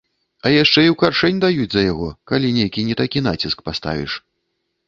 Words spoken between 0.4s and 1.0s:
А яшчэ і ў